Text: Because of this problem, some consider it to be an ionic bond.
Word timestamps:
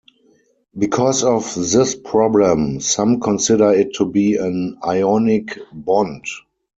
Because 0.75 1.23
of 1.23 1.53
this 1.53 1.93
problem, 1.93 2.79
some 2.79 3.19
consider 3.19 3.71
it 3.71 3.93
to 3.97 4.05
be 4.05 4.35
an 4.35 4.79
ionic 4.83 5.59
bond. 5.71 6.23